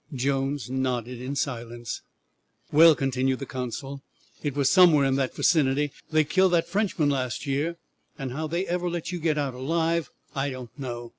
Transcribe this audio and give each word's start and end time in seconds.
Jones 0.15 0.67
nodded 0.67 1.21
in 1.21 1.35
silence. 1.35 2.01
"Well," 2.71 2.95
continued 2.95 3.37
the 3.37 3.45
consul, 3.45 4.01
"it 4.41 4.55
was 4.55 4.67
somewhere 4.67 5.05
in 5.05 5.13
that 5.17 5.35
vicinity 5.35 5.91
they 6.09 6.23
killed 6.23 6.53
that 6.53 6.67
Frenchman 6.67 7.11
last 7.11 7.45
year, 7.45 7.77
and 8.17 8.31
how 8.31 8.47
they 8.47 8.65
ever 8.65 8.89
let 8.89 9.11
you 9.11 9.19
get 9.19 9.37
out 9.37 9.53
alive 9.53 10.09
I 10.33 10.49
don't 10.49 10.71
know. 10.75 11.09